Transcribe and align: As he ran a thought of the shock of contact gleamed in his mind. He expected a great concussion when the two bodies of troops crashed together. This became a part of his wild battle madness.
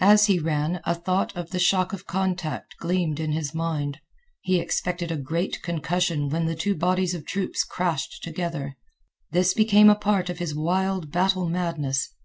As 0.00 0.26
he 0.26 0.40
ran 0.40 0.80
a 0.82 0.96
thought 0.96 1.36
of 1.36 1.50
the 1.50 1.60
shock 1.60 1.92
of 1.92 2.04
contact 2.04 2.76
gleamed 2.78 3.20
in 3.20 3.30
his 3.30 3.54
mind. 3.54 4.00
He 4.40 4.58
expected 4.58 5.12
a 5.12 5.16
great 5.16 5.62
concussion 5.62 6.28
when 6.28 6.46
the 6.46 6.56
two 6.56 6.74
bodies 6.74 7.14
of 7.14 7.24
troops 7.24 7.62
crashed 7.62 8.20
together. 8.24 8.76
This 9.30 9.54
became 9.54 9.88
a 9.88 9.94
part 9.94 10.28
of 10.28 10.40
his 10.40 10.56
wild 10.56 11.12
battle 11.12 11.48
madness. 11.48 12.12